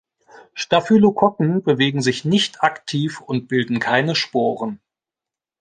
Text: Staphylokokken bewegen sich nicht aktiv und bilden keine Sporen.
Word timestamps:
Staphylokokken 0.55 1.61
bewegen 1.61 2.01
sich 2.01 2.25
nicht 2.25 2.63
aktiv 2.63 3.21
und 3.21 3.47
bilden 3.47 3.77
keine 3.79 4.15
Sporen. 4.15 4.79